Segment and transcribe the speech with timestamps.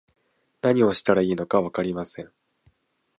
[0.63, 2.31] 何をしたらいいのかわかりません